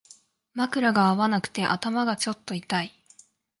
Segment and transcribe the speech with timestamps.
[0.55, 2.91] 枕が合わなくて頭がちょっと痛い